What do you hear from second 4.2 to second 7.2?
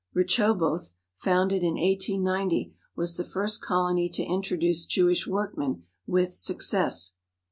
in troduce Jewish workmen with success.